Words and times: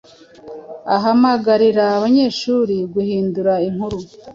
ahamagarira 0.95 1.83
abanyeshuri 1.97 2.75
guhindura 2.93 3.53
inkuru 3.67 3.97